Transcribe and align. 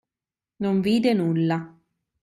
Non 0.63 0.81
vide 0.81 1.13
nulla; 1.13 1.57